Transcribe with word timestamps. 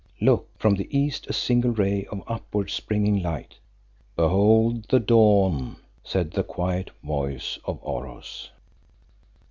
Look! 0.19 0.47
from 0.57 0.73
the 0.77 0.87
east 0.89 1.27
a 1.27 1.33
single 1.33 1.69
ray 1.69 2.05
of 2.07 2.23
upward 2.25 2.71
springing 2.71 3.21
light. 3.21 3.59
"Behold 4.15 4.87
the 4.89 4.99
dawn," 4.99 5.75
said 6.03 6.31
the 6.31 6.41
quiet 6.43 6.89
voice 7.03 7.59
of 7.65 7.77
Oros. 7.83 8.49